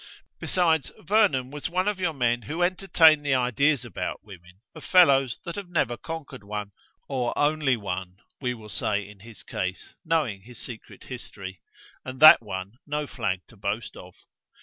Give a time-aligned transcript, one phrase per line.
[0.39, 5.37] Besides, Vernon was one of your men who entertain the ideas about women of fellows
[5.45, 6.71] that have never conquered one:
[7.07, 11.61] or only one, we will say in his case, knowing his secret history;
[12.03, 14.15] and that one no flag to boast of.